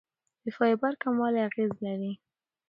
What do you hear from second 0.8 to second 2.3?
کموالی اغېز لري.